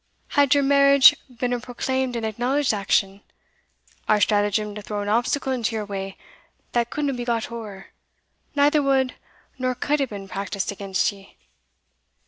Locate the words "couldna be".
6.89-7.23